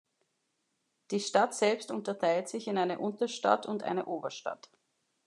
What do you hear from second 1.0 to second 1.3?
Die